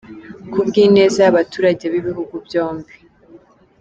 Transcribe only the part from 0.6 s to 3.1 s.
bw’ineza y’abaturage b’ibihugu byombi.